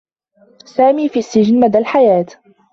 سامي 0.65 1.09
في 1.09 1.19
السّجن 1.19 1.59
مدى 1.59 1.77
الحياة. 1.77 2.25